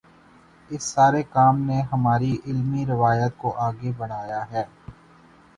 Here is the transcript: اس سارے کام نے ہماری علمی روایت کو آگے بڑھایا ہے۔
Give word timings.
اس 0.69 0.83
سارے 0.85 1.21
کام 1.25 1.59
نے 1.61 1.79
ہماری 1.91 2.31
علمی 2.45 2.85
روایت 2.85 3.37
کو 3.37 3.53
آگے 3.59 3.91
بڑھایا 3.97 4.43
ہے۔ 4.51 4.63